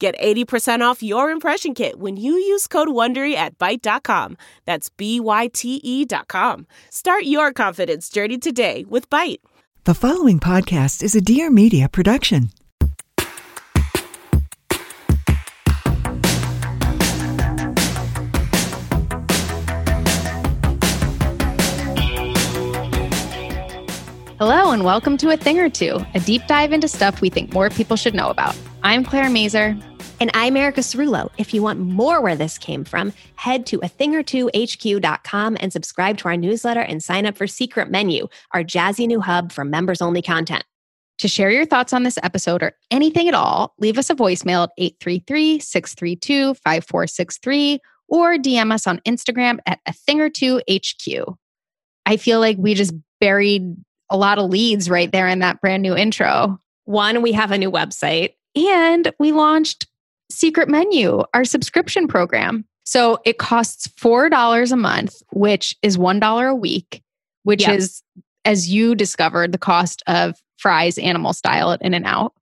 [0.00, 4.38] Get 80% off your impression kit when you use code WONDERY at Byte.com.
[4.64, 6.66] That's B-Y-T-E dot com.
[6.88, 9.40] Start your confidence journey today with Byte.
[9.84, 12.48] The following podcast is a Dear Media production.
[24.38, 27.52] Hello, and welcome to A Thing or Two, a deep dive into stuff we think
[27.52, 28.56] more people should know about.
[28.82, 29.76] I'm Claire Mazer.
[30.20, 31.30] And I'm Erica Cerullo.
[31.38, 35.56] If you want more where this came from, head to a thing or two HQ.com
[35.58, 39.50] and subscribe to our newsletter and sign up for Secret Menu, our jazzy new hub
[39.50, 40.62] for members only content.
[41.20, 44.64] To share your thoughts on this episode or anything at all, leave us a voicemail
[44.64, 51.34] at 833 632 5463 or DM us on Instagram at a thing or two HQ.
[52.04, 53.74] I feel like we just buried
[54.10, 56.58] a lot of leads right there in that brand new intro.
[56.84, 58.34] One, we have a new website.
[58.56, 59.86] And we launched
[60.30, 62.64] Secret Menu, our subscription program.
[62.84, 67.02] So it costs $4 a month, which is $1 a week,
[67.44, 67.78] which Yep.
[67.78, 68.02] is,
[68.44, 72.32] as you discovered, the cost of fries animal style at In N Out.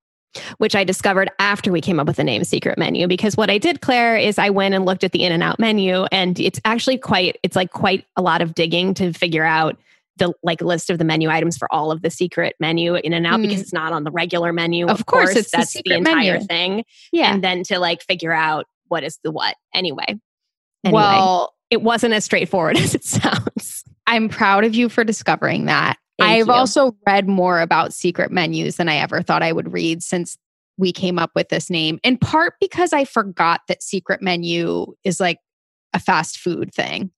[0.58, 3.08] which I discovered after we came up with the name Secret Menu.
[3.08, 5.58] Because what I did, Claire, is I went and looked at the In and Out
[5.58, 9.76] menu, and it's actually quite it's like quite a lot of digging to figure out
[10.18, 13.26] the like list of the menu items for all of the secret menu in and
[13.26, 13.42] out Mm.
[13.42, 14.86] because it's not on the regular menu.
[14.86, 16.46] Of course, it's that's the, secret entire menu.
[16.46, 16.84] thing.
[17.12, 17.32] Yeah.
[17.32, 19.56] And then to like figure out what is the what.
[19.74, 20.04] Anyway.
[20.84, 23.84] Anyway, Well, it wasn't as straightforward as it sounds.
[24.06, 25.96] I'm proud of you for discovering that.
[26.18, 26.52] Thank I've you.
[26.52, 30.36] also read more about secret menus than I ever thought I would read since
[30.76, 35.20] we came up with this name, in part because I forgot that secret menu is
[35.20, 35.38] like
[35.92, 37.10] a fast food thing.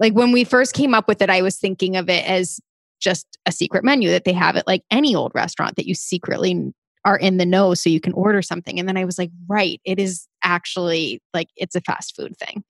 [0.00, 2.58] Like when we first came up with it, I was thinking of it as
[3.00, 6.72] just a secret menu that they have at like any old restaurant that you secretly
[7.04, 8.78] are in the know so you can order something.
[8.78, 12.64] And then I was like, right, it is actually like it's a fast food thing.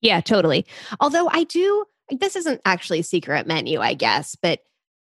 [0.00, 0.66] Yeah, totally.
[1.00, 4.60] Although I do, this isn't actually a secret menu, I guess, but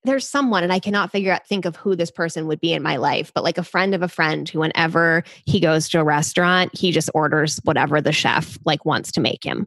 [0.04, 2.82] there's someone, and I cannot figure out, think of who this person would be in
[2.82, 6.04] my life, but like a friend of a friend who, whenever he goes to a
[6.04, 9.66] restaurant, he just orders whatever the chef like wants to make him,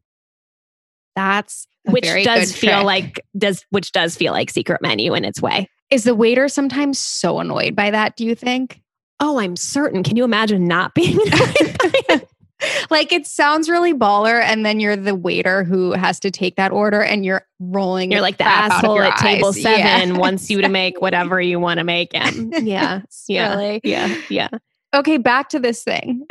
[1.16, 2.86] That's a which does feel trick.
[2.86, 5.70] like does which does feel like secret menu in its way.
[5.90, 8.82] Is the waiter sometimes so annoyed by that, do you think?
[9.20, 10.04] Oh, I'm certain.
[10.04, 12.28] Can you imagine not being it?
[12.90, 16.72] like it sounds really baller, and then you're the waiter who has to take that
[16.72, 18.12] order and you're rolling.
[18.12, 19.58] You're like the crap out of asshole at table eyes.
[19.60, 20.00] Yeah.
[20.00, 22.52] seven wants you to make whatever you want to make him.
[22.62, 23.02] Yeah.
[23.28, 23.50] Yeah.
[23.56, 23.82] Really?
[23.84, 24.16] Yeah.
[24.30, 24.50] Yeah.
[24.94, 26.26] Okay, back to this thing.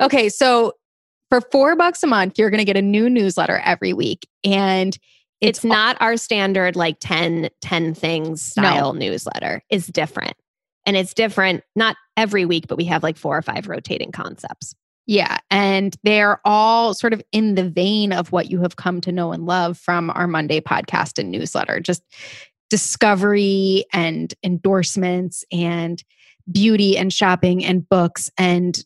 [0.00, 0.72] okay, so
[1.30, 4.28] for four bucks a month, you're going to get a new newsletter every week.
[4.44, 4.96] And
[5.40, 10.32] it's, it's, not our standard like 10 10 things style newsletter it's different
[10.86, 14.74] and it's different not every week but we have like four or five rotating concepts
[15.06, 15.38] Yeah.
[15.50, 19.32] And they're all sort of in the vein of what you have come to know
[19.32, 22.02] and love from our Monday podcast and newsletter just
[22.70, 26.02] discovery and endorsements and
[26.50, 28.84] beauty and shopping and books and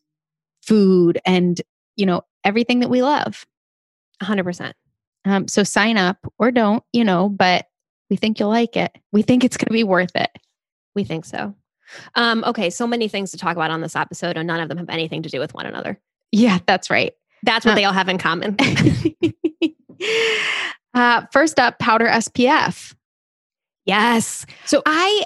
[0.63, 1.63] food and,
[1.97, 3.47] you know, everything that we love.
[4.23, 4.73] 100%
[5.25, 7.67] Um, so sign up or don't, you know, but
[8.11, 8.93] we think you'll like it.
[9.13, 10.31] We think it's going to be worth it.
[10.95, 11.55] we think so
[12.15, 14.79] um, okay so many things to talk about on this episode and none of them
[14.79, 15.99] have anything to do with one another
[16.33, 17.13] Yeah, that's right.
[17.43, 17.77] that's what Huh.
[17.77, 18.57] they all have in common
[20.95, 22.95] uh, first up, powder SPF.
[23.87, 25.25] yes So i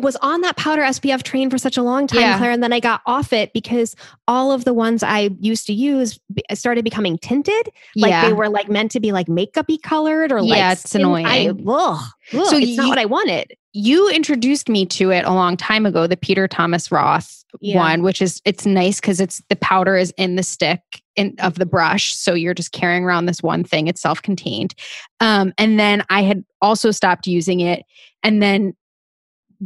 [0.00, 2.38] was on that powder SPF train for such a long time, Yeah.
[2.38, 3.94] Claire, and then I got off it because
[4.28, 6.18] all of the ones I used to use
[6.54, 7.70] started becoming tinted.
[7.96, 8.26] Like yeah.
[8.26, 11.38] they were like meant to be like makeupy colored or like Yeah, it's skin- I,
[11.38, 11.64] annoying.
[11.68, 12.00] ugh,
[12.34, 13.52] ugh, So it's not what I wanted.
[13.72, 17.76] you introduced me to it a long time ago, the Peter Thomas Roth Yeah.
[17.78, 20.80] one, which is it's nice because it's the powder is in the stick
[21.16, 22.14] in, of the brush.
[22.14, 23.88] So you're just carrying around this one thing.
[23.88, 24.74] It's self contained.
[25.20, 27.82] Um, and then I had also stopped using it
[28.22, 28.74] and then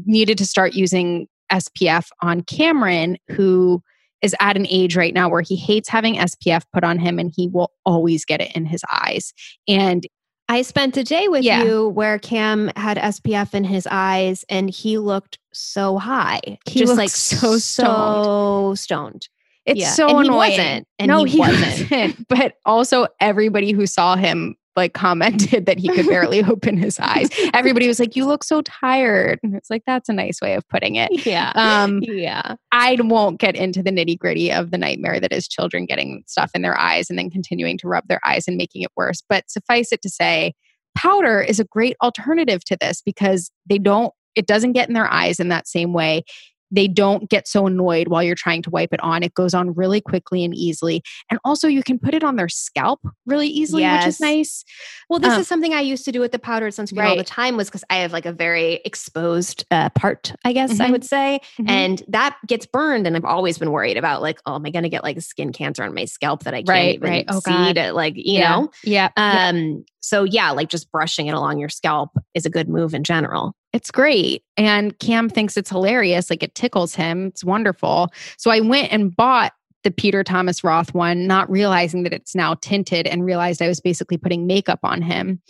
[0.07, 3.83] needed to start using SPF on Cameron, who
[4.23, 7.33] is at an age right now where he hates having SPF put on him and
[7.35, 9.33] he will always get it in his eyes.
[9.69, 10.07] And
[10.49, 11.63] I spent a day with Yeah.
[11.63, 16.41] you where Cam had SPF in his eyes and he looked so high.
[16.67, 19.29] He just like so so stoned.
[19.67, 19.91] it's Yeah.
[19.91, 20.51] so And he annoying.
[20.51, 20.89] wasn't.
[20.99, 21.91] And no, he he wasn't.
[21.91, 22.29] wasn't.
[22.29, 27.29] But also, everybody who saw him like commented that he could barely open his eyes.
[27.53, 30.67] Everybody was like, "You look so tired," and it's like that's a nice way of
[30.69, 31.27] putting it.
[31.27, 31.53] Yeah.
[31.57, 32.55] Um, yeah.
[32.73, 36.53] I won't get into the nitty gritty of the nightmare that is children getting stuff
[36.55, 39.21] in their eyes and then continuing to rub their eyes and making it worse.
[39.29, 40.55] But suffice it to say,
[40.97, 45.13] powder is a great alternative to this because they don't, it doesn't get in their
[45.13, 46.23] eyes in that same way.
[46.71, 49.23] They don't get so annoyed while you're trying to wipe it on.
[49.23, 51.03] It goes on really quickly and easily.
[51.31, 54.65] And also, you can put it on their scalp really easily, which is nice.
[55.09, 57.25] Well, this Um, is something I used to do with the powdered sunscreen all the
[57.25, 60.93] time was because I have like a very exposed uh, part, I guess I Mhm.
[60.93, 61.41] would say.
[61.59, 61.71] Mhm.
[61.71, 63.07] And that gets burned.
[63.07, 65.53] And I've always been worried about like, oh, am I going to get like skin
[65.53, 67.25] cancer on my scalp that I can't Right, even right.
[67.29, 67.77] Oh, see God.
[67.77, 68.51] to like, you yeah.
[68.57, 68.71] know?
[68.85, 69.09] yeah.
[69.17, 69.49] yeah.
[69.49, 73.05] Um, so yeah, like just brushing it along your scalp is a good move in
[73.05, 73.55] general.
[73.79, 74.43] It's great.
[74.57, 76.31] And Cam thinks it's hilarious.
[76.31, 77.27] Like it tickles him.
[77.27, 78.11] It's wonderful.
[78.37, 79.53] So I went and bought
[79.85, 83.81] the Peter Thomas Roth one, not realizing that it's now tinted and realized I was
[83.81, 85.41] basically putting makeup on him.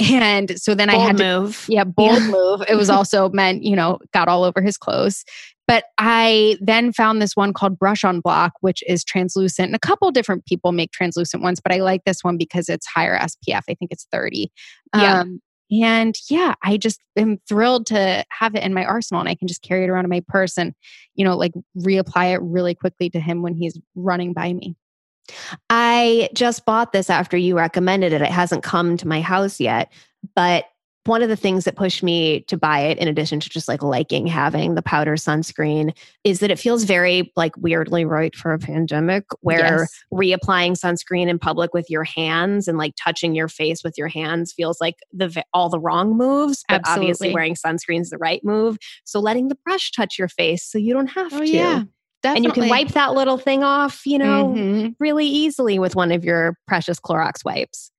[0.00, 1.64] And so then I had to move.
[1.68, 2.28] yeah, bold Yeah.
[2.30, 2.62] move.
[2.68, 5.24] It was also meant, you know, got all over his clothes.
[5.68, 9.66] But I then found this one called Brush on Block, which is translucent.
[9.66, 12.86] And a couple different people make translucent ones, but I like this one because it's
[12.86, 13.62] higher SPF.
[13.68, 14.50] I think it's 30.
[14.96, 15.20] Yeah.
[15.20, 19.34] Um, and yeah, I just am thrilled to have it in my arsenal and I
[19.34, 20.74] can just carry it around in my purse and,
[21.14, 24.76] you know, like reapply it really quickly to him when he's running by me.
[25.68, 28.22] I just bought this after you recommended it.
[28.22, 29.92] It hasn't come to my house yet,
[30.34, 30.64] but
[31.08, 33.82] one of the things that pushed me to buy it in addition to just like
[33.82, 38.58] liking having the powder sunscreen is that it feels very like weirdly right for a
[38.58, 40.04] pandemic where Yes.
[40.12, 44.52] reapplying sunscreen in public with your hands and like touching your face with your hands
[44.52, 47.34] feels like the all the wrong moves but obviously Absolutely.
[47.34, 50.92] wearing sunscreen is the right move so letting the brush touch your face so you
[50.94, 51.82] don't have Oh, to yeah.
[52.24, 54.94] and you can wipe that little thing off you know Mhm.
[55.00, 57.90] really easily with one of your precious Clorox wipes.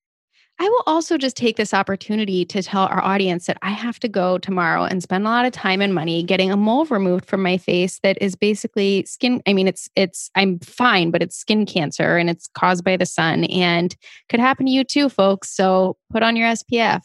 [0.62, 4.10] I will also just take this opportunity to tell our audience that I have to
[4.10, 7.42] go tomorrow and spend a lot of time and money getting a mole removed from
[7.42, 11.66] my face that is basically skin I mean it's it's I'm fine but it's skin
[11.66, 13.96] cancer and it's caused by the sun and
[14.28, 17.04] could happen to you too folks so put on your SPF.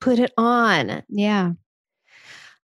[0.00, 1.02] Put it on.
[1.08, 1.52] Yeah.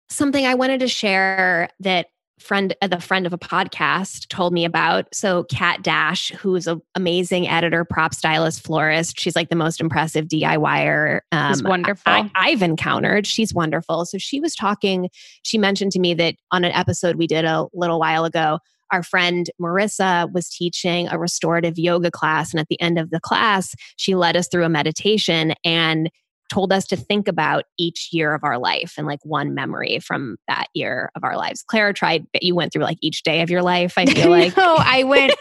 [0.08, 2.08] Something I wanted to share that
[2.42, 5.12] friend uh, the friend of a podcast told me about.
[5.14, 9.18] So Cat Dash, who's an amazing editor, prop stylist, florist.
[9.18, 12.12] She's like the most impressive DIYer um, She's wonderful.
[12.12, 13.26] I, I've encountered.
[13.26, 14.04] She's wonderful.
[14.04, 15.08] So she was talking,
[15.42, 18.58] she mentioned to me that on an episode we did a little while ago,
[18.90, 22.52] our friend Marissa was teaching a restorative yoga class.
[22.52, 26.10] And at the end of the class, she led us through a meditation and
[26.52, 30.36] told us to think about each year of our life and like one memory from
[30.48, 31.64] that year of our lives.
[31.66, 34.54] Claire tried, but you went through like each day of your life, I feel like.
[34.54, 35.32] no, I went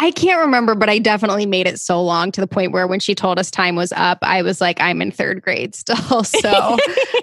[0.00, 3.00] I can't remember, but I definitely made it so long to the point where when
[3.00, 6.22] she told us time was up, I was like, I'm in third grade still.
[6.24, 6.76] So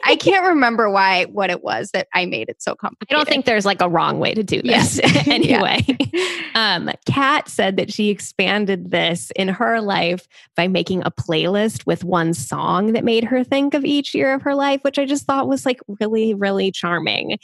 [0.04, 3.16] I can't remember why what it was that I made it so complicated.
[3.16, 5.24] I don't think there's like a wrong way to do this Yeah.
[5.28, 5.86] anyway.
[6.54, 10.28] Um, Cat said that she expanded this in her life
[10.58, 14.42] by making a playlist with one song that made her think of each year of
[14.42, 17.38] her life, which I just thought was like really, really charming.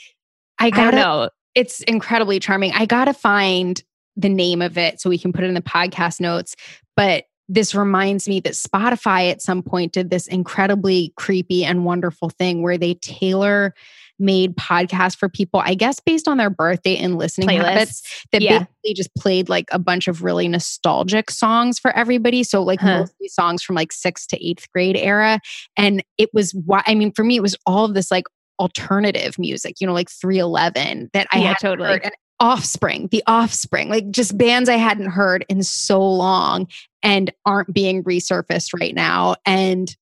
[0.58, 1.30] I I gotta know.
[1.54, 2.72] it's incredibly charming.
[2.72, 3.82] I gotta find
[4.16, 6.54] the name of it so we can put it in the podcast notes.
[6.96, 12.30] But this reminds me that Spotify at some point did this incredibly creepy and wonderful
[12.30, 13.74] thing where they tailor
[14.18, 18.58] made podcasts for people, I guess based on their birthday and listening habits that Yeah.
[18.60, 22.44] basically just played like a bunch of really nostalgic songs for everybody.
[22.44, 22.98] So like Huh.
[23.00, 25.40] mostly songs from like sixth to eighth grade era.
[25.76, 28.24] And it was why I mean, for me, it was all of this like
[28.60, 31.88] alternative music, you know, like 311 that I Yeah, had totally.
[31.88, 32.04] heard.
[32.04, 32.12] And
[32.42, 36.66] offspring, the offspring, like just bands I hadn't heard in so long
[37.02, 39.36] and aren't being resurfaced right now.
[39.46, 39.94] And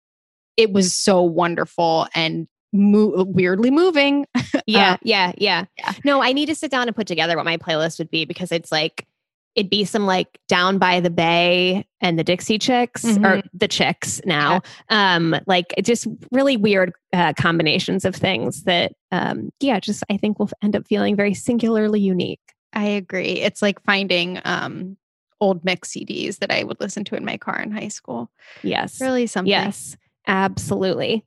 [0.57, 4.27] it was so wonderful and mo- weirdly moving.
[4.67, 5.93] Yeah, Uh, yeah, yeah, yeah.
[6.05, 8.53] No, I need to sit down and put together what my playlist would be because
[8.53, 9.07] it's like
[9.61, 13.43] it'd be some like down by the bay and the Dixie Chicks or Mhm.
[13.53, 14.63] the Chicks now.
[14.89, 20.39] Um, like just really weird uh, combinations of things that um, yeah, just I think
[20.39, 22.41] will end up feeling very singularly unique.
[22.73, 23.41] I agree.
[23.41, 24.97] It's like finding um
[25.41, 28.31] old mix CDs that I would listen to in my car in high school.
[28.63, 29.01] Yes.
[29.01, 29.51] Really something.
[29.51, 29.97] Yes.
[30.27, 31.25] Absolutely.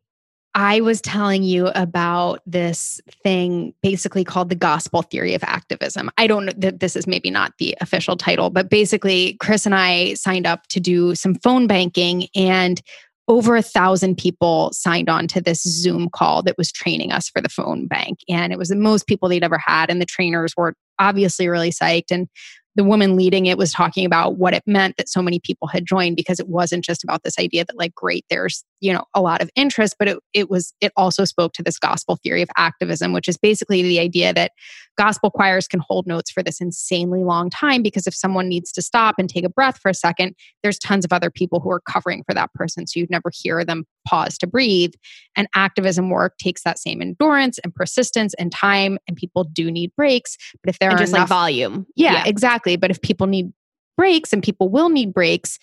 [0.55, 6.12] I was telling you about this thing basically called the gospel theory of activism.
[6.17, 9.74] I don't know that this is maybe not the official title, but basically, Chris and
[9.74, 12.81] I signed up to do some phone banking, and
[13.27, 17.41] over a thousand people signed on to this Zoom call that was training us for
[17.41, 18.19] the phone bank.
[18.27, 19.89] And it was the most people they'd ever had.
[19.89, 22.12] And the trainers were obviously really psyched.
[22.12, 22.27] And
[22.75, 25.86] the woman leading it was talking about what it meant that so many people had
[25.86, 29.21] joined because it wasn't just about this idea that like great there's you know a
[29.21, 32.49] lot of interest but it, it was it also spoke to this gospel theory of
[32.57, 34.51] activism which is basically the idea that
[34.97, 38.81] gospel choirs can hold notes for this insanely long time because if someone needs to
[38.81, 41.81] stop and take a breath for a second there's tons of other people who are
[41.81, 44.93] covering for that person so you'd never hear them pause to breathe
[45.35, 49.91] and activism work takes that same endurance and persistence and time and people do need
[49.95, 51.85] breaks but if there and are just enough, like volume.
[51.95, 52.75] yeah, exactly.
[52.75, 53.51] But if people need
[53.97, 55.59] breaks and people will need breaks,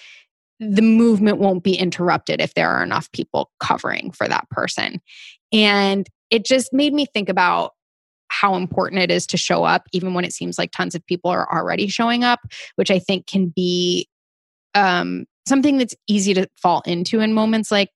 [0.60, 5.00] the movement won't be interrupted if there are enough people covering for that person.
[5.52, 7.72] And it just made me think about
[8.28, 11.30] how important it is to show up, even when it seems like tons of people
[11.30, 12.40] are already showing up,
[12.76, 14.06] which I think can be
[14.74, 17.88] um, something that's easy to fall into in moments like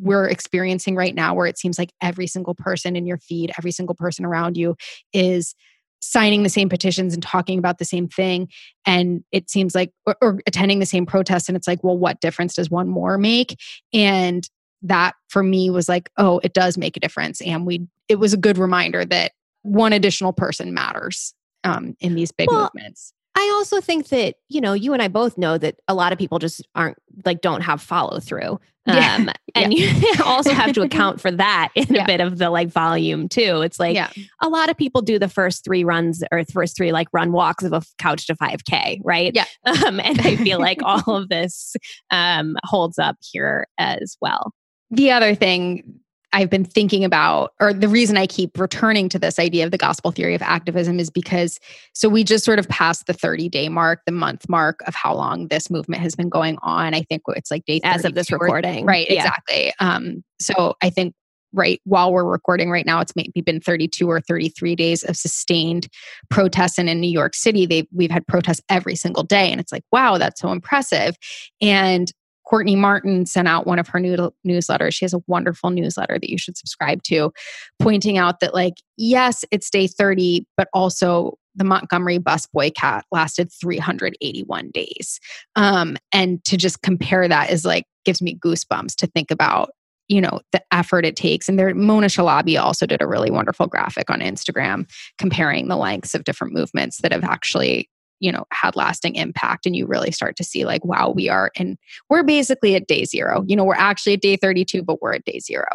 [0.00, 3.72] we're experiencing right now, where it seems like every single person in your feed, every
[3.72, 4.76] single person around you
[5.12, 5.54] is
[6.00, 8.48] signing the same petitions and talking about the same thing.
[8.86, 12.20] And it seems like or, or, attending the same protest and it's like well what
[12.20, 13.58] difference does one more make?
[13.92, 14.48] And
[14.82, 17.40] that for me was like oh it does make a difference.
[17.40, 22.32] And we it was a good reminder that one additional person matters um, in these
[22.32, 25.76] big Well, movements I also think that, you know, you and I both know that
[25.86, 28.58] a lot of people just aren't like don't have follow through.
[28.88, 29.16] Yeah.
[29.16, 29.90] Um, and you
[30.24, 32.04] also have to account for that in Yeah.
[32.04, 33.60] a bit of the like volume too.
[33.60, 34.08] It's like yeah
[34.40, 37.64] a lot of people do the first three runs or first three like run walks
[37.64, 39.32] of a couch to 5K, right?
[39.34, 39.44] Yeah.
[39.66, 41.76] Um, and I feel like all of this
[42.10, 44.54] um, holds up here as well.
[44.90, 46.00] the other thing
[46.32, 49.78] I've been thinking about, or the reason I keep returning to this idea of the
[49.78, 51.58] gospel theory of activism is because
[51.94, 55.14] so we just sort of passed the 30 day mark, the month mark of how
[55.14, 56.94] long this movement has been going on.
[56.94, 58.84] I think it's like day As of this recording.
[58.84, 59.16] Right, Yeah.
[59.16, 59.72] exactly.
[59.80, 61.14] Um, so I think
[61.54, 65.88] right while we're recording right now, it's maybe been 32 or 33 days of sustained
[66.28, 66.78] protests.
[66.78, 69.50] And in New York City, they we've had protests every single day.
[69.50, 71.16] And it's like, wow, that's so impressive.
[71.60, 72.12] And
[72.48, 74.94] Courtney Martin sent out one of her new newsletters.
[74.94, 77.30] She has a wonderful newsletter that you should subscribe to,
[77.78, 83.50] pointing out that, like, yes, it's day 30, but also the Montgomery bus boycott lasted
[83.52, 85.20] 381 days.
[85.56, 89.70] Um, and to just compare that is like, gives me goosebumps to think about
[90.08, 93.66] you know the effort it takes and there Mona Chalabi also did a really wonderful
[93.66, 94.88] graphic on instagram
[95.18, 97.90] comparing the lengths of different movements that have actually
[98.20, 101.50] you know had lasting impact and you really start to see like wow we are
[101.56, 105.14] and we're basically at day zero you know we're actually at day 32 but we're
[105.14, 105.66] at day zero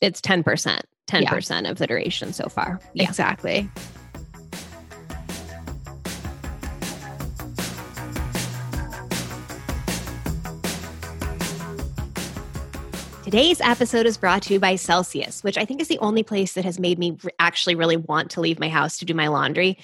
[0.00, 2.80] It's 10%, 10% of the duration so far.
[2.94, 3.04] Yeah.
[3.04, 3.70] exactly
[13.30, 16.54] Today's episode is brought to you by Celsious, which I think is the only place
[16.54, 19.78] that has made me actually really want to leave my house to do my laundry.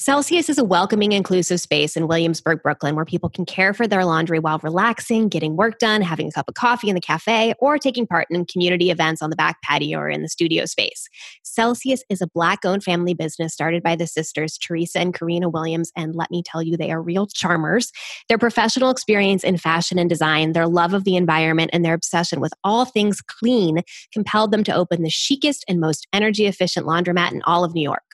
[0.00, 4.04] Celsious is a welcoming, inclusive space in Williamsburg, Brooklyn, where people can care for their
[4.04, 7.78] laundry while relaxing, getting work done, having a cup of coffee in the cafe, or
[7.78, 11.08] taking part in community events on the back patio or in the studio space.
[11.42, 15.90] Celsious is a Black owned family business started by the sisters Teresa and Karina Williams,
[15.96, 17.90] and let me tell you, they are real charmers.
[18.28, 22.38] Their professional experience in fashion and design, their love of the environment, and their obsession
[22.38, 23.80] with all things clean
[24.12, 27.82] compelled them to open the chicest and most energy efficient laundromat in all of New
[27.82, 28.07] York.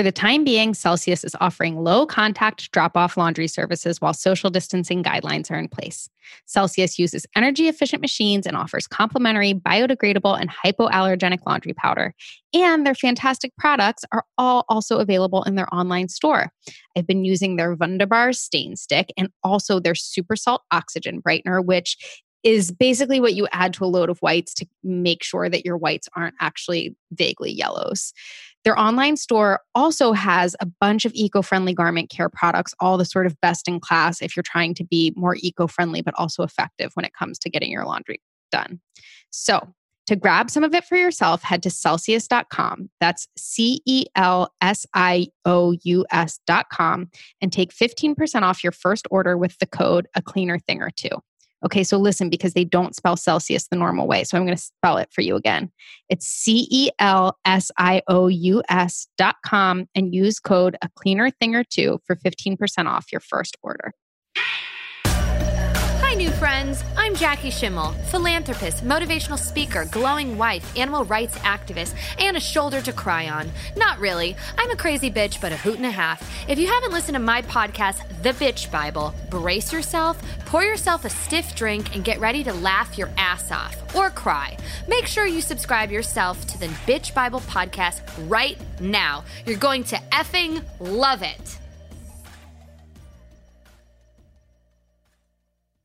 [0.00, 4.48] For the time being, Celsious is offering low contact drop off laundry services while social
[4.48, 6.08] distancing guidelines are in place.
[6.46, 12.14] Celsious uses energy efficient machines and offers complimentary, biodegradable, and hypoallergenic laundry powder.
[12.54, 16.50] And their fantastic products are all also available in their online store.
[16.96, 21.98] I've been using their Wunderbar stain stick and also their Super Salt Oxygen Brightener, which
[22.42, 25.76] is basically what you add to a load of whites to make sure that your
[25.76, 28.14] whites aren't actually vaguely yellows.
[28.64, 33.04] Their online store also has a bunch of eco friendly garment care products, all the
[33.04, 36.42] sort of best in class if you're trying to be more eco friendly, but also
[36.42, 38.20] effective when it comes to getting your laundry
[38.52, 38.80] done.
[39.30, 39.74] So,
[40.06, 42.90] to grab some of it for yourself, head to Celsious.com.
[42.98, 49.06] That's C E L S I O U S.com and take 15% off your first
[49.12, 51.10] order with the code A Cleaner Thing or Two.
[51.64, 54.24] Okay, so listen because they don't spell Celsius the normal way.
[54.24, 55.70] So I'm going to spell it for you again.
[56.08, 60.88] It's C E L S I O U S dot com and use code a
[60.94, 63.92] cleaner thing or two for 15% off your first order.
[66.20, 66.84] New friends.
[66.98, 72.92] I'm Jackie Schimmel, philanthropist, motivational speaker, glowing wife, animal rights activist, and a shoulder to
[72.92, 73.50] cry on.
[73.74, 74.36] Not really.
[74.58, 76.20] I'm a crazy bitch, but a hoot and a half.
[76.46, 81.08] If you haven't listened to my podcast, The Bitch Bible, brace yourself, pour yourself a
[81.08, 84.58] stiff drink, and get ready to laugh your ass off or cry.
[84.88, 89.24] Make sure you subscribe yourself to the Bitch Bible podcast right now.
[89.46, 91.60] You're going to effing love it.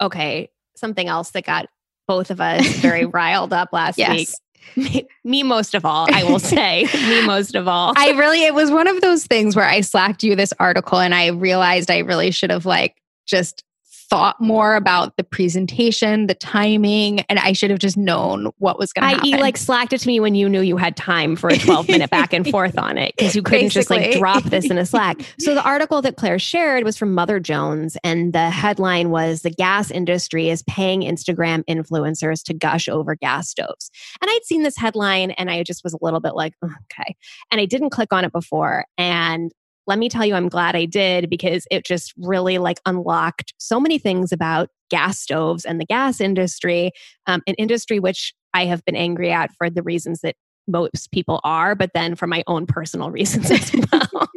[0.02, 1.68] Okay, something else that got
[2.08, 4.12] both of us very riled up last Yes.
[4.12, 4.30] week.
[4.76, 6.88] Me, me most of all, I will say.
[6.94, 7.94] me most of all.
[7.96, 11.14] I really, it was one of those things where I slacked you this article and
[11.14, 12.96] I realized I really should have like
[13.28, 13.64] just
[14.10, 18.94] thought more about the presentation, the timing, and I should have just known what was
[18.94, 19.34] going to happen.
[19.34, 21.88] I.e., like slacked it to me when you knew you had time for a 12
[21.88, 24.86] minute back and forth on it because you couldn't just like drop this in a
[24.96, 25.18] Slack.
[25.40, 29.52] So the article that Claire shared was from Mother Jones, and the headline was The
[29.52, 33.90] gas industry is paying Instagram influencers to gush over gas stoves.
[34.22, 37.16] And I'd seen this headline and I just was a little bit like, "Oh, okay.
[37.52, 38.86] And I didn't click on it before.
[38.98, 39.52] And
[39.88, 43.80] let me tell you, I'm glad I did because it just really like unlocked so
[43.80, 46.92] many things about gas stoves and the gas industry,
[47.28, 50.36] um, an industry which I have been angry at for the reasons that
[50.68, 54.30] most people are, but then for my own personal reasons as well.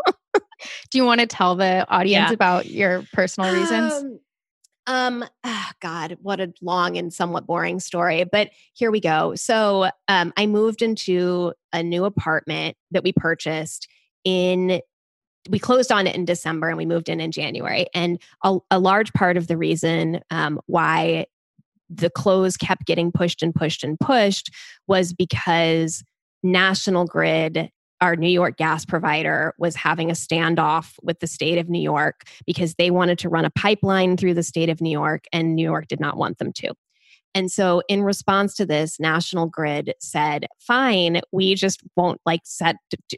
[0.90, 2.32] Do you want to tell the audience Yeah.
[2.32, 3.92] about your personal reasons?
[3.92, 4.18] Um,
[4.86, 8.24] um ah, God, what a long and somewhat boring story.
[8.24, 9.34] But here we go.
[9.34, 13.86] So um, I moved into a new apartment that we purchased
[14.24, 14.80] in
[15.48, 17.86] we closed on it in December and we moved in in January.
[17.94, 21.26] And a, a large part of the reason um, why
[21.90, 24.50] the close kept getting pushed and pushed and pushed
[24.86, 26.02] was because
[26.42, 31.68] National Grid, our New York gas provider, was having a standoff with the state of
[31.68, 35.24] New York because they wanted to run a pipeline through the state of New York
[35.32, 36.74] and New York did not want them to.
[37.34, 42.76] And so, in response to this, National Grid said, fine, we just won't like set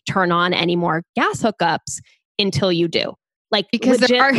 [0.08, 2.00] turn on any more gas hookups
[2.40, 3.14] until you do.
[3.50, 4.32] Like, because legit, there are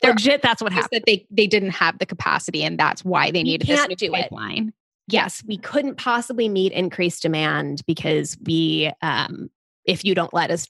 [0.00, 0.90] there are legit, that's what happened.
[0.92, 3.96] that they they didn't have the capacity and that's why they You needed this new
[3.96, 4.22] do it.
[4.22, 4.72] pipeline.
[5.08, 9.50] yes, we couldn't possibly meet increased demand because we, um,
[9.84, 10.66] if you don't let us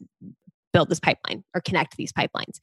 [0.72, 2.58] build this pipeline or connect these pipelines.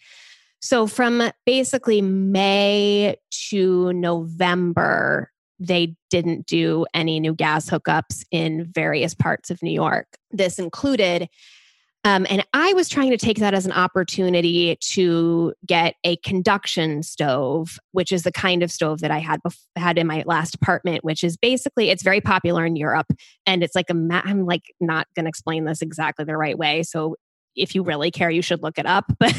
[0.61, 3.15] So from basically May
[3.49, 10.07] to November, they didn't do any new gas hookups in various parts of New York.
[10.31, 11.29] This included
[12.05, 17.03] um, and I was trying to take that as an opportunity to get a conduction
[17.03, 20.55] stove, which is the kind of stove that I had bef- had in my last
[20.55, 21.03] apartment.
[21.03, 23.07] Which is basically it's very popular in Europe,
[23.45, 23.93] and it's like a.
[23.93, 27.15] Ma- I'm like not going to explain this exactly the right way, so
[27.55, 29.05] if you really care, you should look it up.
[29.19, 29.33] But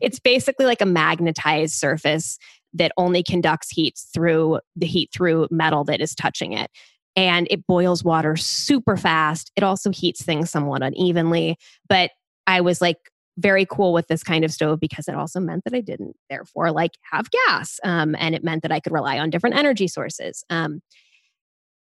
[0.00, 2.38] it's basically like a magnetized surface
[2.74, 6.70] that only conducts heat through the heat through metal that is touching it
[7.16, 9.50] and it boils water super fast.
[9.56, 11.56] It also heats things somewhat unevenly.
[11.88, 12.10] But
[12.46, 12.98] I was like
[13.38, 16.70] very cool with this kind of stove because it also meant that I didn't, therefore,
[16.70, 17.80] like have gas.
[17.84, 20.44] Um, and it meant that I could rely on different energy sources.
[20.48, 20.80] Um,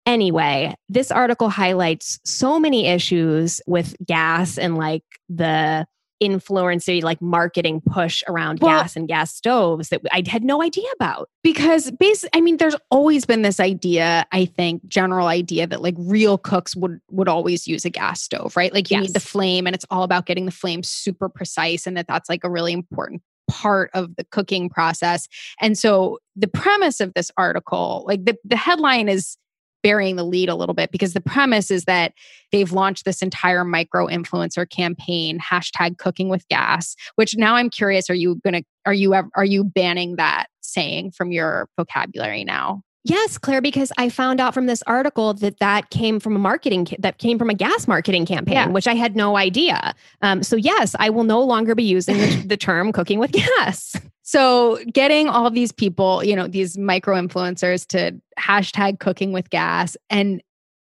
[0.06, 5.87] anyway, this article highlights so many issues with gas and like the
[6.22, 10.87] influencer like marketing push around Well- gas and gas stoves that I had no idea
[10.94, 11.29] about.
[11.42, 15.94] because base i mean there's always been this idea i think general idea that like
[15.98, 18.72] real cooks would would always use a gas stove right?
[18.72, 21.96] Like you need the flame and it's all about getting the flame super precise and
[21.96, 25.29] that that's like a really important part of the cooking process.
[25.61, 29.37] And so the premise of this article like the, the headline is
[29.84, 32.12] burying the lead a little bit because the premise is that
[32.50, 38.08] they've launched this entire micro influencer campaign hashtag cooking with gas which now i'm curious
[38.10, 43.36] are you gonna are you are you banning that saying from your vocabulary now Yes,
[43.36, 47.18] Claire, because I found out from this article that that came from a marketing that
[47.18, 48.68] came from a gas marketing campaign, Yeah.
[48.68, 49.94] which I had no idea.
[50.22, 53.94] Um, so yes, I will no longer be using the, the term "cooking with gas."
[54.24, 59.96] So getting all these people you know these micro influencers to hashtag cooking with gas
[60.10, 60.42] and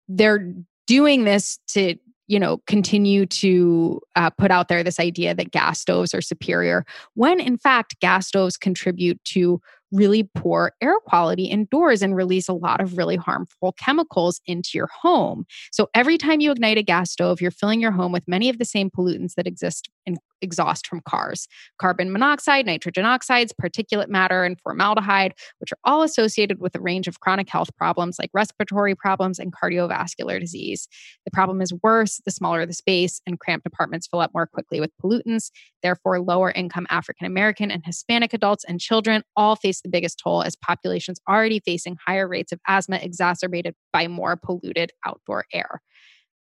[0.07, 0.51] they're
[0.87, 1.95] doing this to
[2.27, 6.85] you know continue to uh, put out there this idea that gas stoves are superior
[7.13, 12.53] when in fact gas stoves contribute to really poor air quality indoors and release a
[12.53, 15.45] lot of really harmful chemicals into your home.
[15.71, 18.57] So every time you ignite a gas stove you're filling your home with many of
[18.57, 21.47] the same pollutants that exist and exhaust from cars
[21.79, 27.07] carbon monoxide, nitrogen oxides, particulate matter, and formaldehyde, which are all associated with a range
[27.07, 30.87] of chronic health problems like respiratory problems and cardiovascular disease.
[31.25, 34.79] The problem is worse the smaller the space, and cramped apartments fill up more quickly
[34.79, 35.51] with pollutants.
[35.81, 40.43] Therefore, lower income African American and Hispanic adults and children all face the biggest toll
[40.43, 45.81] as populations already facing higher rates of asthma exacerbated by more polluted outdoor air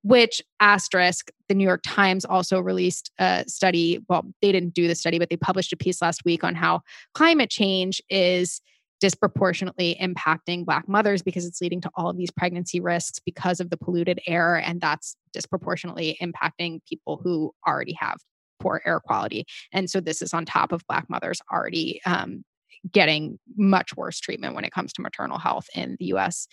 [0.04, 4.94] which asterisk the new york times also released a study well they didn't do the
[4.94, 6.80] study but they published a piece last week on how
[7.14, 8.60] climate change is
[9.00, 13.68] disproportionately impacting black mothers because it's leading to all of these pregnancy risks because of
[13.70, 18.16] the polluted air and that's disproportionately impacting people who already have
[18.60, 19.44] poor air quality.
[19.72, 22.44] And so this is on top of black mothers already um,
[22.90, 26.46] getting much worse treatment when it comes to maternal health in the us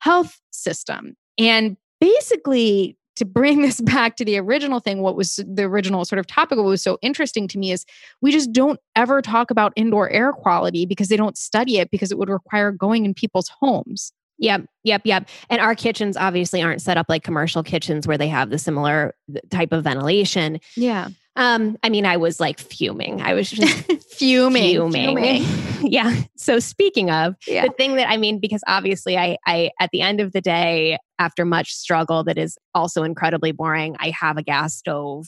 [0.00, 1.14] health system.
[1.38, 6.18] And basically to bring this back to the original thing, what was the original sort
[6.18, 7.84] of topic, what was so interesting to me is
[8.20, 12.10] we just don't ever talk about indoor air quality because they don't study it because
[12.10, 14.12] it would require going in people's homes.
[14.38, 15.28] Yep, yep, yep.
[15.48, 19.14] And our kitchens obviously aren't set up like commercial kitchens where they have the similar
[19.50, 20.58] type of ventilation.
[20.76, 21.08] Yeah.
[21.36, 23.20] Um, I mean, I was like fuming.
[23.20, 24.62] I was just fuming.
[24.92, 25.16] Fuming.
[25.16, 25.44] fuming.
[25.92, 26.22] yeah.
[26.36, 27.66] So speaking of Yeah.
[27.66, 30.98] the thing that I mean, because obviously I I at the end of the day,
[31.18, 35.26] after much struggle that is also incredibly boring, I have a gas stove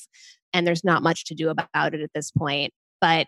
[0.52, 2.72] and there's not much to do about it at this point.
[3.00, 3.26] But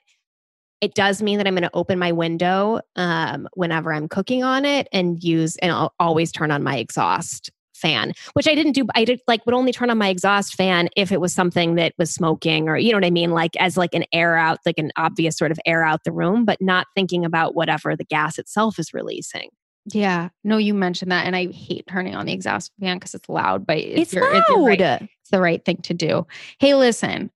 [0.80, 4.64] it does mean that I'm going to open my window um, whenever I'm cooking on
[4.64, 8.86] it and use, and I'll always turn on my exhaust fan, which I didn't do.
[8.94, 11.94] I did like would only turn on my exhaust fan if it was something that
[11.98, 14.78] was smoking or you know what I mean, like as like an air out, like
[14.78, 18.38] an obvious sort of air out the room, but not thinking about whatever the gas
[18.38, 19.48] itself is releasing.
[19.90, 20.28] Yeah.
[20.44, 21.24] No, you mentioned that.
[21.26, 24.44] And I hate turning on the exhaust fan because it's loud, but It's you're, it-
[24.48, 24.78] you're right.
[24.78, 25.02] loud.
[25.02, 26.26] it's the right thing to do.
[26.60, 27.30] Hey, listen,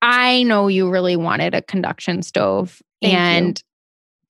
[0.00, 2.80] I know you really wanted a conduction stove.
[3.02, 3.18] Thank you.
[3.18, 3.62] and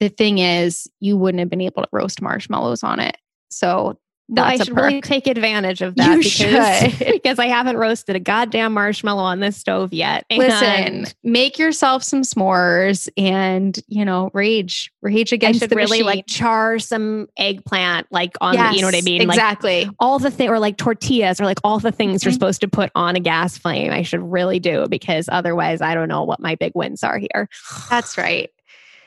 [0.00, 3.16] the thing is, you wouldn't have been able to roast marshmallows on it.
[3.50, 7.12] So Well, I that's should really take advantage of that You because, should.
[7.12, 10.26] because I haven't roasted a goddamn marshmallow on this stove yet.
[10.30, 15.98] Listen, make yourself some s'mores and, you know, rage, rage I against should the really
[16.02, 16.06] machine.
[16.06, 19.28] like char some eggplant, like on, the, you know what I Yes, mean?
[19.28, 19.88] Like Exactly.
[20.00, 22.34] all the thing or like tortillas or like all the things you're Mhm.
[22.34, 23.92] supposed to put on a gas flame.
[23.92, 27.48] I should really do because otherwise I don't know what my big wins are here.
[27.90, 28.50] That's right.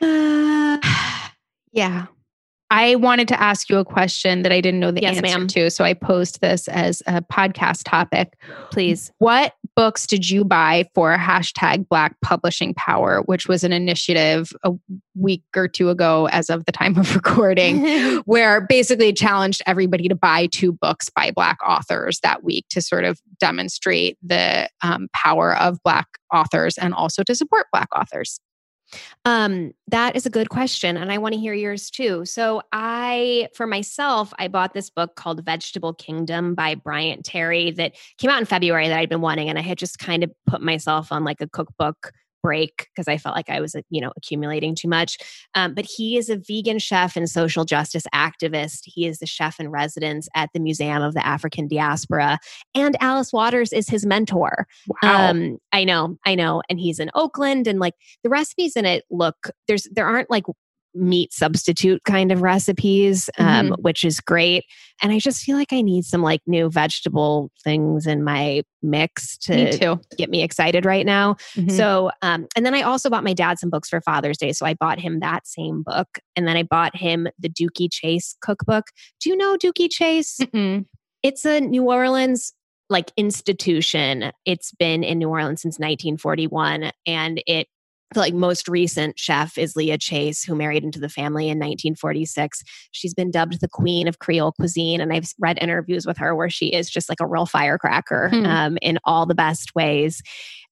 [1.72, 2.06] yeah.
[2.70, 5.48] I wanted to ask you a question that I didn't know the Yes, answer ma'am.
[5.48, 5.70] to.
[5.70, 8.38] So I posed this as a podcast topic.
[8.70, 9.10] Please.
[9.18, 14.72] What books did you buy for hashtag Black Publishing Power, which was an initiative a
[15.16, 20.14] week or two ago, as of the time of recording, where basically challenged everybody to
[20.14, 25.56] buy two books by Black authors that week to sort of demonstrate the um, power
[25.56, 28.38] of Black authors and also to support Black authors?
[29.24, 30.96] Um, that is a good question.
[30.96, 32.24] And I want to hear yours too.
[32.24, 37.94] So, I, for myself, I bought this book called Vegetable Kingdom by Bryant Terry that
[38.18, 39.48] came out in February that I'd been wanting.
[39.48, 43.18] And I had just kind of put myself on like a cookbook break because I
[43.18, 45.18] felt like I was, uh, you know, accumulating too much.
[45.54, 48.80] Um, but he is a vegan chef and social justice activist.
[48.84, 52.38] He is the chef in residence at the Museum of the African Diaspora.
[52.74, 54.66] And Alice Waters is his mentor.
[55.02, 55.30] Wow.
[55.30, 56.62] Um, I know, I know.
[56.68, 60.44] And he's in Oakland and like the recipes in it look there's there aren't like
[60.94, 64.64] meat substitute kind of recipes, um, which is great.
[65.02, 69.36] And I just feel like I need some like new vegetable things in my mix
[69.38, 70.00] to too.
[70.16, 71.36] get me excited right now.
[71.54, 71.70] Mhm.
[71.70, 74.52] So, um, and then I also bought my dad some books for Father's Day.
[74.52, 76.18] So I bought him that same book.
[76.36, 78.86] And then I bought him the Dooky Chase cookbook.
[79.20, 80.38] Do you know Dooky Chase?
[80.40, 80.86] Mm-mm.
[81.22, 82.52] It's a New Orleans
[82.88, 84.32] like institution.
[84.44, 87.68] It's been in New Orleans since 1941 and it
[88.12, 92.62] the like most recent chef is Leah Chase, who married into the family in 1946.
[92.90, 96.50] She's been dubbed the queen of Creole cuisine, and I've read interviews with her where
[96.50, 98.46] she is just like a real firecracker Hmm.
[98.46, 100.22] um, in all the best ways.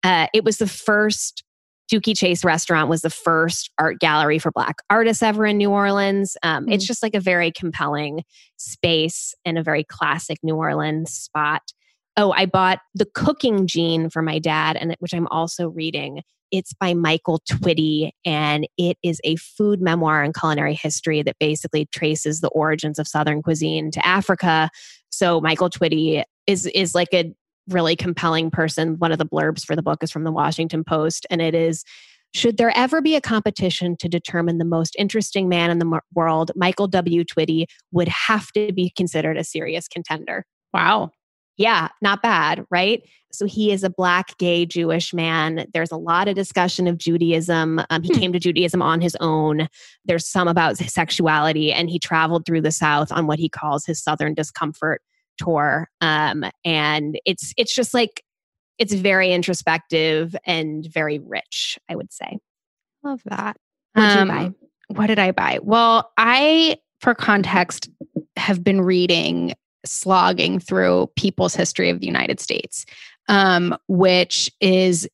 [0.03, 1.45] Uh, it was the first
[1.93, 6.37] Dooky Chase restaurant was the first art gallery for Black artists ever in New Orleans.
[6.43, 8.25] Um, It's just like a very compelling
[8.59, 11.63] space and a very classic New Orleans spot.
[12.19, 16.21] Oh, I bought the Cooking Gene for my dad, and which I'm also reading.
[16.51, 21.87] It's by Michael Twitty, and it is a food memoir and culinary history that basically
[21.87, 24.71] traces the origins of Southern cuisine to Africa.
[25.11, 27.33] So Michael Twitty is is like a
[27.69, 28.97] really compelling person.
[28.99, 31.85] One of the blurbs for the book is from the Washington Post, and it is
[32.35, 36.51] should there ever be a competition to determine the most interesting man in the world,
[36.55, 37.25] Michael W.
[37.25, 40.45] Twitty would have to be considered a serious contender.
[40.75, 41.11] Wow.
[41.59, 43.03] Yeah, not bad, right?
[43.33, 45.67] So he is a black gay Jewish man.
[45.75, 47.81] There's a lot of discussion of Judaism.
[47.91, 48.21] Um, he Hmm.
[48.21, 49.69] came to Judaism on his own.
[50.07, 54.03] There's some about sexuality, and he traveled through the South on what he calls his
[54.03, 55.03] Southern discomfort
[55.37, 55.91] tour.
[56.01, 58.23] Um, and it's it's just like
[58.79, 61.79] it's very introspective and very rich.
[61.89, 62.39] I would say.
[63.03, 63.57] Love that.
[63.95, 64.53] What'd you Um, buy?
[64.89, 65.59] What did I buy?
[65.63, 67.91] Well, I, for context,
[68.37, 72.85] have been reading, slogging through People's History of the United States,
[73.29, 75.09] um, which is,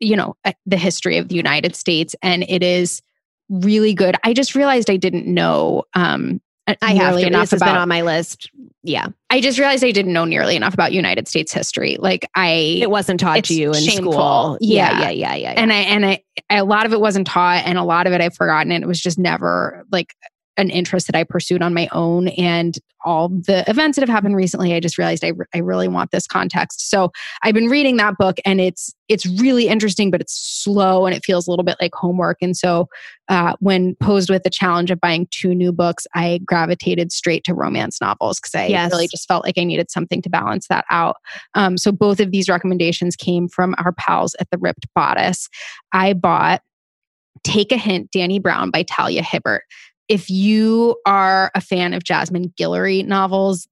[0.00, 2.14] you know, uh, the history of the United States.
[2.22, 3.02] And it is
[3.48, 4.16] really good.
[4.24, 6.40] I just realized I didn't know um,
[6.82, 7.28] I have nearly to.
[7.28, 8.50] enough about been on my list.
[8.82, 11.96] Yeah, I just realized I didn't know nearly enough about United States history.
[11.96, 14.12] Like I it wasn't taught to you in shameful.
[14.12, 14.58] school.
[14.60, 14.98] Yeah, Yeah.
[14.98, 15.52] yeah, yeah, yeah.
[15.52, 15.60] yeah.
[15.60, 18.20] and I and I, a lot of it wasn't taught and a lot of it
[18.20, 20.12] I've forgotten and it was just never like
[20.56, 24.34] an interest that I pursued on my own and all the events that have happened
[24.34, 27.96] recently I just realized I, re- I really want this context so I've been reading
[27.98, 31.64] that book and it's it's really interesting but it's slow and it feels a little
[31.64, 32.88] bit like homework and so
[33.28, 37.54] uh, when posed with the challenge of buying two new books I gravitated straight to
[37.54, 38.90] romance novels because I Yes.
[38.90, 41.16] really just felt like I needed something to balance that out
[41.54, 45.48] um, so both of these recommendations came from our pals at the Ripped Bodice.
[45.92, 46.62] I bought
[47.44, 49.62] Take a Hint, Dani Brown by Talia Hibbert.
[50.08, 53.66] If you are a fan of Jasmine Guillory novels,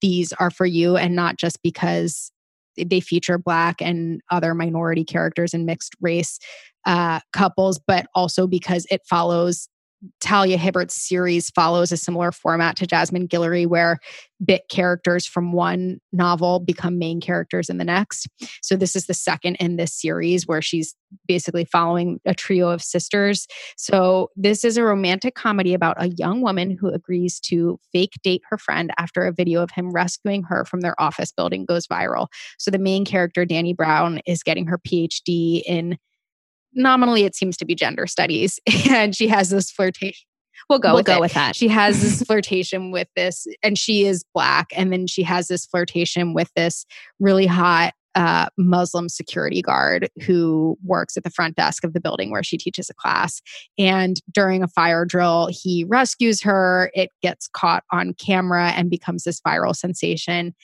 [0.00, 2.30] these are for you, and not just because
[2.76, 6.38] they feature Black and other minority characters and mixed race
[6.84, 9.68] uh, couples, but also because it follows
[10.20, 13.98] Talia Hibbert's series follows a similar format to Jasmine Guillory, where
[14.44, 18.28] bit characters from one novel become main characters in the next.
[18.62, 20.94] So this is the second in this series where she's
[21.26, 23.46] basically following a trio of sisters.
[23.76, 28.42] So this is a romantic comedy about a young woman who agrees to fake date
[28.50, 32.26] her friend after a video of him rescuing her from their office building goes viral.
[32.58, 35.96] So the main character, Dani Brown, is getting her PhD in
[36.76, 38.60] nominally it seems to be gender studies
[38.90, 40.26] and she has this flirtation
[40.68, 41.20] we'll go we'll with go it.
[41.20, 41.56] with that.
[41.56, 45.66] she has this flirtation with this and she is black and then she has this
[45.66, 46.86] flirtation with this
[47.18, 52.30] really hot uh, muslim security guard who works at the front desk of the building
[52.30, 53.42] where she teaches a class.
[53.76, 59.24] And during a fire drill he rescues her it gets caught on camera and becomes
[59.24, 60.54] this viral sensation.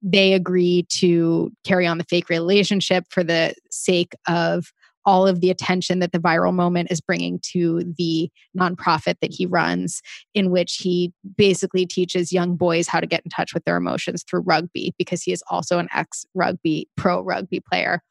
[0.00, 4.72] They agree to carry on the fake relationship for the sake of
[5.04, 9.46] all of the attention that the viral moment is bringing to the nonprofit that he
[9.46, 10.02] runs,
[10.34, 14.24] in which he basically teaches young boys how to get in touch with their emotions
[14.28, 18.02] through rugby because he is also an ex rugby, pro rugby player.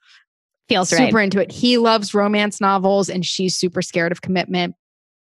[0.69, 1.23] Feels super right.
[1.23, 1.51] into it.
[1.51, 4.75] He loves romance novels and she's super scared of commitment.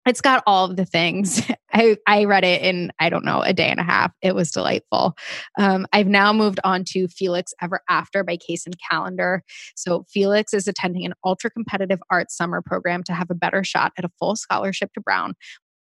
[0.05, 1.41] It's got all of the things.
[1.73, 4.11] I, I read it in, I don't know, a day and a half.
[4.21, 5.15] It was delightful.
[5.57, 9.43] Um, I've now moved on to Felix Ever After by Case and Calendar.
[9.75, 13.91] So Felix is attending an ultra competitive arts summer program to have a better shot
[13.97, 15.33] at a full scholarship to Brown.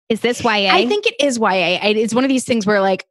[0.09, 0.69] Is this YA?
[0.71, 1.47] I think it is YA.
[1.47, 3.05] I, it's one of these things where like,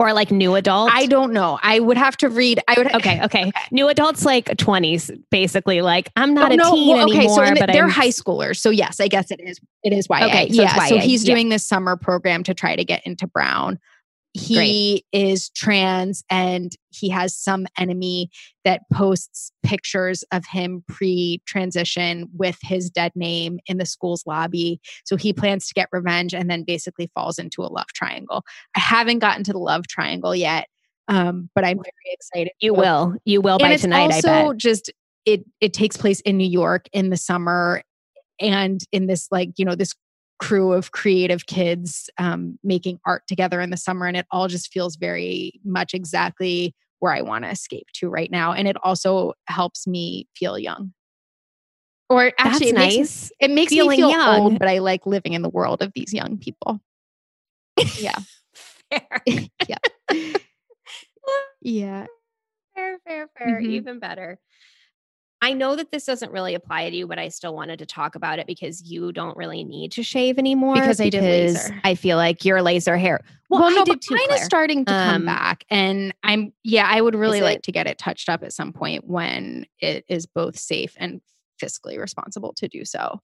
[0.00, 0.90] or like new adult.
[0.92, 1.58] I don't know.
[1.62, 2.58] I would have to read.
[2.66, 3.52] I would Okay, okay.
[3.70, 5.82] New adults like 20s, basically.
[5.82, 7.90] Like, I'm not Oh, a no, teen well, okay, anymore, so the- but they're I'm
[7.90, 8.56] high schoolers.
[8.56, 9.60] So yes, I guess it is.
[9.84, 10.24] It is YA.
[10.26, 10.84] Okay, so yeah.
[10.86, 11.34] So YA, he's yeah.
[11.34, 13.78] doing this summer program to try to get into Brown.
[14.32, 18.30] He is trans and he has some enemy
[18.64, 24.80] that posts pictures of him pre transition with his dead name in the school's lobby.
[25.04, 28.44] So he plans to get revenge and then basically falls into a love triangle.
[28.76, 30.68] I haven't gotten to the love triangle yet,
[31.08, 32.52] um, but I'm very excited.
[32.60, 33.16] You will.
[33.24, 34.24] You will by tonight, I bet.
[34.24, 34.58] also bet.
[34.58, 34.92] just
[35.26, 37.82] it it takes place in New York in the summer
[38.40, 39.94] and in this like you know this
[40.40, 44.72] crew of creative kids um, making art together in the summer and it all just
[44.72, 49.34] feels very much exactly where I want to escape to right now and it also
[49.46, 50.92] helps me feel young
[52.08, 53.32] or actually That's it makes, nice.
[53.40, 54.40] it makes me feel young.
[54.40, 56.80] old but I like living in the world of these young people
[57.98, 58.18] yeah
[58.90, 59.22] Fair.
[59.68, 59.76] yeah
[61.62, 62.06] yeah
[62.74, 63.60] fair, fair, fair.
[63.60, 63.70] Mhm.
[63.70, 64.38] Even better.
[65.42, 68.14] I know that this doesn't really apply to you, but I still wanted to talk
[68.14, 70.74] about it because you don't really need to shave anymore.
[70.74, 71.80] Because I did laser.
[71.82, 73.20] I feel like your laser hair.
[73.48, 74.14] Well, I no, did but too.
[74.14, 74.38] mine Claire.
[74.38, 77.62] is starting to come Um, back, and I'm yeah, I would really like it?
[77.64, 81.20] to get it touched up at some point when it is both safe and
[81.62, 83.20] fiscally responsible to do so.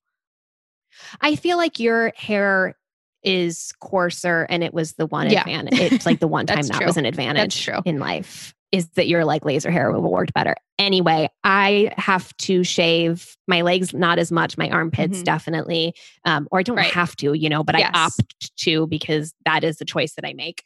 [1.21, 2.75] I feel like your hair
[3.23, 5.41] is coarser and it was the one Yeah.
[5.41, 5.79] advantage.
[5.79, 6.85] It's like the one time that true.
[6.85, 7.79] was an advantage true.
[7.85, 10.55] in life is that your like laser hair removal worked better.
[10.77, 15.23] Anyway, I have to shave my legs not as much, my armpits Mhm.
[15.23, 15.93] definitely.
[16.25, 16.91] Um, or I don't Right.
[16.93, 17.91] have to, you know, but Yes.
[17.93, 20.63] I opt to because that is the choice that I make.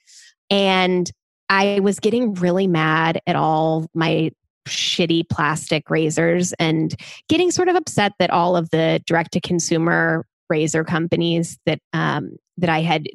[0.50, 1.10] And
[1.50, 4.32] I was getting really mad at all my
[4.68, 6.96] shitty plastic razors and
[7.30, 12.36] getting sort of upset that all of the direct to consumer razor companies that um,
[12.58, 13.08] that I had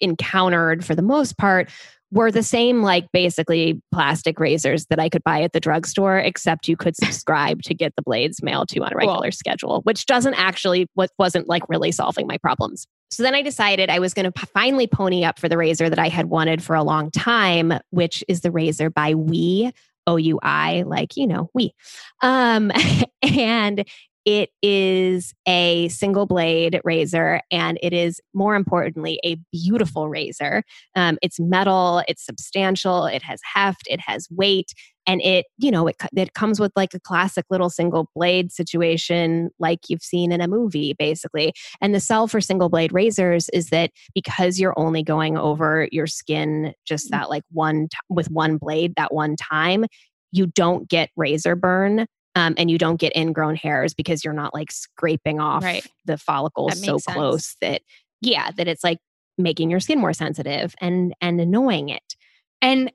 [0.00, 1.70] encountered for the most part
[2.14, 6.68] were the same like basically plastic razors that I could buy at the drugstore except
[6.68, 9.32] you could subscribe to get the blades mailed to you on a regular cool.
[9.32, 12.86] schedule which doesn't actually what wasn't like really solving my problems.
[13.10, 15.90] So then I decided I was going to p- finally pony up for the razor
[15.90, 19.72] that I had wanted for a long time which is the razor by Oui
[20.06, 21.74] O U I, like, you know, we.
[22.20, 22.70] Um,
[23.22, 23.86] and
[24.24, 30.62] it is a single blade razor, and it is more importantly a beautiful razor.
[30.96, 34.72] Um, it's metal, it's substantial, it has heft, it has weight,
[35.06, 39.50] and it you know it, it comes with like a classic little single blade situation
[39.58, 43.68] like you've seen in a movie basically and the sell for single blade razors is
[43.68, 47.10] that because you're only going over your skin just mm.
[47.10, 49.84] that like one t- with one blade that one time
[50.32, 54.54] you don't get razor burn um, and you don't get ingrown hairs because you're not
[54.54, 55.86] like scraping off right.
[56.04, 57.04] the follicles so sense.
[57.04, 57.82] close that
[58.20, 58.98] yeah that it's like
[59.38, 62.14] making your skin more sensitive and and annoying it
[62.62, 62.92] and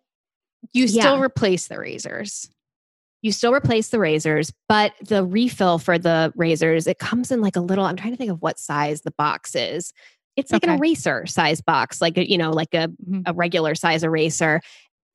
[0.73, 1.21] you still yeah.
[1.21, 2.49] replace the razors
[3.21, 7.55] you still replace the razors but the refill for the razors it comes in like
[7.55, 9.93] a little i'm trying to think of what size the box is
[10.35, 10.71] it's like okay.
[10.71, 13.21] an eraser size box like a you know like a, mm-hmm.
[13.25, 14.61] a regular size eraser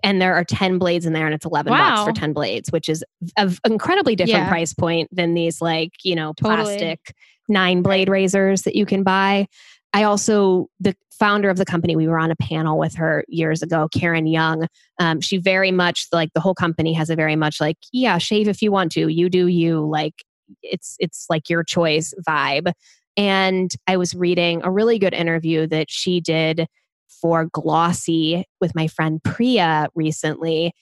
[0.04, 1.96] and there are 10 blades in there and it's 11 wow.
[1.96, 3.02] bucks for 10 blades which is
[3.36, 4.48] an incredibly different yeah.
[4.48, 6.64] price point than these like you know totally.
[6.64, 7.14] plastic
[7.48, 9.46] nine blade razors that you can buy
[9.92, 13.62] i also the founder of the company we were on a panel with her years
[13.62, 14.66] ago karen young
[15.00, 18.46] um, she very much like the whole company has a very much like yeah shave
[18.46, 20.24] if you want to you do you like
[20.62, 22.72] it's it's like your choice vibe
[23.16, 26.66] and i was reading a really good interview that she did
[27.08, 30.72] for Glossy with my friend Priya recently,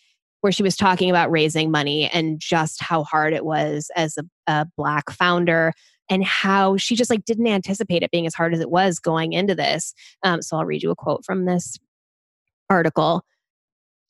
[0.41, 4.25] where she was talking about raising money and just how hard it was as a,
[4.47, 5.73] a Black founder
[6.09, 9.33] and how she just like didn't anticipate it being as hard as it was going
[9.33, 9.95] into this.
[10.23, 11.79] Um, so I'll read you a quote from this
[12.69, 13.23] article.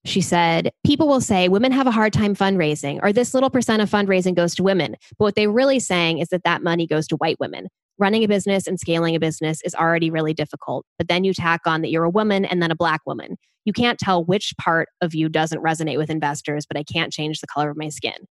[0.04, 3.82] She said, People will say women have a hard time fundraising, or this little percent
[3.82, 4.96] of fundraising goes to women.
[5.18, 7.68] But what they're really saying is that that money goes to white women
[8.02, 10.84] running a business and scaling a business is already really difficult.
[10.98, 13.36] But then you tack on that you're a woman and then a black woman.
[13.64, 17.40] You can't tell which part of you doesn't resonate with investors, but I can't change
[17.40, 18.26] the color of my skin.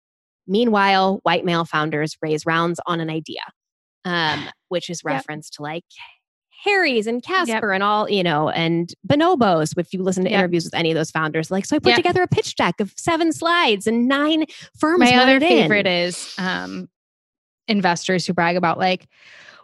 [0.46, 3.40] Meanwhile, white male founders raise rounds on an idea,
[4.04, 5.56] um, which is reference yep.
[5.56, 5.84] to like
[6.64, 7.74] Harry's and Casper yep.
[7.74, 9.76] and all, you know, and Bonobos.
[9.76, 10.38] If you listen to yep.
[10.38, 11.96] interviews with any of those founders, like, so I put yep.
[11.96, 14.46] together a pitch deck of seven slides and nine
[14.78, 15.00] firms.
[15.00, 16.88] My other favorite is um,
[17.66, 19.08] investors who brag about like,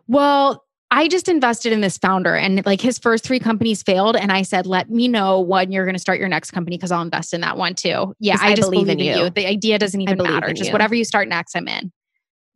[0.07, 4.15] well, I just invested in this founder and like his first three companies failed.
[4.15, 6.93] And I said, let me know when you're going to start your next company because
[6.93, 8.15] I'll invest in that one too.
[8.21, 9.25] Yeah, I, I, just believe, believe in you.
[9.25, 9.31] you.
[9.31, 10.53] The idea doesn't even matter.
[10.53, 10.73] Just you.
[10.73, 11.91] whatever you start next, I'm in.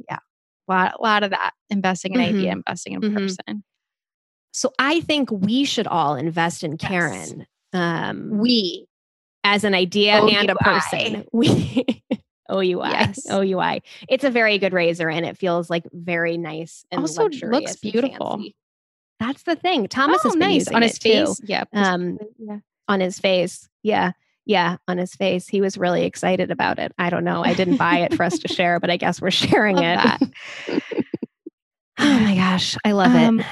[0.06, 0.18] Yeah.
[0.68, 2.36] A lot, a lot of that investing in mm-hmm.
[2.36, 3.16] idea, investing in mm-hmm.
[3.16, 3.64] person.
[4.52, 7.38] So I think we should all invest in Karen.
[7.38, 7.46] Yes.
[7.72, 8.86] Um, we
[9.44, 11.24] as an idea oh, and a person.
[11.32, 11.86] We
[12.50, 12.90] OUI.
[12.90, 13.26] Yes.
[13.30, 13.82] OUI.
[14.08, 18.42] It's a very good razor and it feels like very nice and also looks beautiful.
[19.18, 19.88] That's the thing.
[19.88, 21.40] Thomas oh, is nice on his face.
[21.44, 21.64] Yeah.
[21.72, 22.58] Um, yeah.
[22.88, 23.68] On his face.
[23.82, 24.12] Yeah.
[24.44, 24.76] Yeah.
[24.88, 25.48] On his face.
[25.48, 26.92] He was really excited about it.
[26.98, 27.44] I don't know.
[27.44, 29.98] I didn't buy it for us to share, but I guess we're sharing it.
[31.98, 32.76] oh my gosh.
[32.84, 33.46] I love um, it.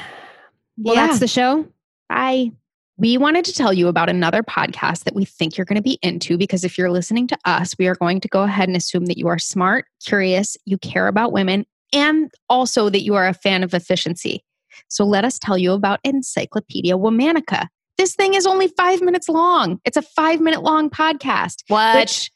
[0.77, 1.07] Well, yeah.
[1.07, 1.67] that's the show.
[2.09, 2.53] Bye
[2.97, 5.99] we wanted to tell you about another podcast that we think you're going to be
[6.03, 9.07] into because if you're listening to us, we are going to go ahead and assume
[9.07, 13.35] that you are smart, curious, you care about women, and also that you are a
[13.35, 14.45] fan of efficiency.
[14.89, 17.67] So let us tell you about Encyclopedia Womanica.
[17.97, 19.81] This thing is only five minutes long.
[19.85, 21.63] It's a five minute long podcast.
[21.69, 21.97] What?
[21.97, 22.31] Which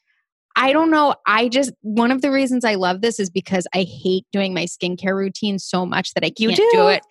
[0.59, 1.15] I don't know.
[1.25, 4.65] I just, one of the reasons I love this is because I hate doing my
[4.65, 6.69] skincare routine so much that I can't do.
[6.73, 7.01] do it.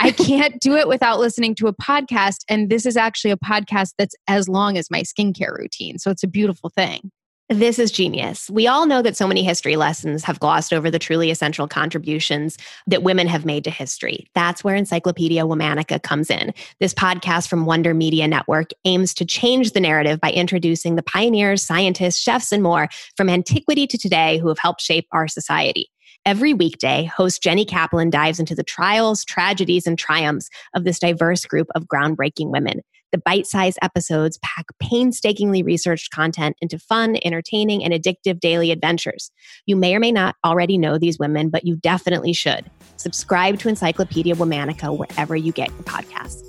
[0.00, 2.38] I can't do it without listening to a podcast.
[2.48, 5.98] And this is actually a podcast that's as long as my skincare routine.
[5.98, 7.12] So it's a beautiful thing.
[7.48, 8.50] This is genius.
[8.50, 12.58] We all know that so many history lessons have glossed over the truly essential contributions
[12.88, 14.26] that women have made to history.
[14.34, 16.52] That's where Encyclopedia Womanica comes in.
[16.80, 21.62] This podcast from Wonder Media Network aims to change the narrative by introducing the pioneers,
[21.62, 25.88] scientists, chefs, and more from antiquity to today who have helped shape our society.
[26.24, 31.44] Every weekday, host Jenny Kaplan dives into the trials, tragedies, and triumphs of this diverse
[31.44, 32.80] group of groundbreaking women.
[33.16, 39.30] The bite sized episodes pack painstakingly researched content into fun, entertaining, and addictive daily adventures.
[39.64, 42.70] You may or may not already know these women, but you definitely should.
[42.98, 46.42] Subscribe to Encyclopedia Womanica wherever you get your podcasts.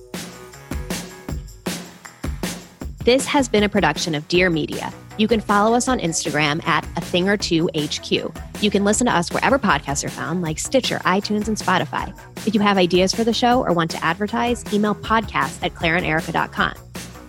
[3.07, 4.93] This has been a production of Dear Media.
[5.17, 8.11] You can follow us on Instagram at a thing or two HQ.
[8.59, 12.13] You can listen to us wherever podcasts are found, like Stitcher, iTunes, and Spotify.
[12.45, 16.73] If you have ideas for the show or want to advertise, email podcast at claireanderica.com.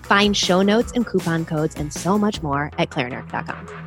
[0.03, 3.78] Find show notes and coupon codes and so much more at claireanderica.com.